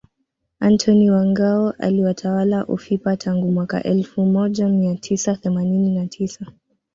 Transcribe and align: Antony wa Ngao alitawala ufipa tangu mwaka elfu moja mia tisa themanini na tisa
Antony 0.59 1.11
wa 1.11 1.25
Ngao 1.25 1.69
alitawala 1.71 2.65
ufipa 2.65 3.17
tangu 3.17 3.51
mwaka 3.51 3.83
elfu 3.83 4.25
moja 4.25 4.67
mia 4.67 4.95
tisa 4.95 5.35
themanini 5.35 5.95
na 5.95 6.07
tisa 6.07 6.45